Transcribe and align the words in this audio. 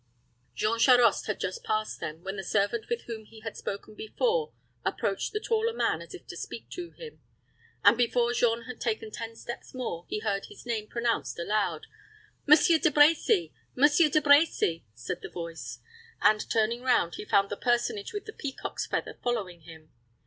Jean 0.55 0.79
Charost 0.79 1.27
had 1.27 1.39
just 1.39 1.63
passed 1.63 1.99
them, 1.99 2.23
when 2.23 2.35
the 2.35 2.43
servant 2.43 2.89
with 2.89 3.03
whom 3.03 3.23
he 3.25 3.41
had 3.41 3.55
spoken 3.55 3.93
before 3.93 4.51
approached 4.83 5.31
the 5.31 5.39
taller 5.39 5.73
man 5.73 6.01
as 6.01 6.15
if 6.15 6.25
to 6.25 6.35
speak 6.35 6.67
to 6.71 6.89
him; 6.93 7.21
and 7.83 7.99
before 7.99 8.33
Jean 8.33 8.63
had 8.63 8.81
taken 8.81 9.11
ten 9.11 9.35
steps 9.35 9.75
more, 9.75 10.07
he 10.09 10.17
heard 10.17 10.45
his 10.47 10.65
name 10.65 10.87
pronounced 10.87 11.37
aloud. 11.37 11.85
"Monsieur 12.47 12.79
De 12.79 12.89
Brecy 12.89 13.51
Monsieur 13.75 14.09
De 14.09 14.21
Brecy!" 14.21 14.81
said 14.95 15.21
the 15.21 15.29
voice; 15.29 15.77
and, 16.19 16.49
turning 16.49 16.81
round, 16.81 17.13
he 17.17 17.23
found 17.23 17.51
the 17.51 17.55
personage 17.55 18.11
with 18.11 18.25
the 18.25 18.33
peacock's 18.33 18.87
feather 18.87 19.19
following 19.21 19.61
him. 19.61 19.91